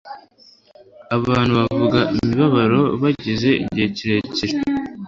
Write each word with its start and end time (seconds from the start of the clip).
Abantu 1.17 1.51
bavuga 1.59 1.99
imibabaro 2.17 2.81
bagize 3.01 3.49
igihe 3.63 3.87
kirekire, 3.97 4.55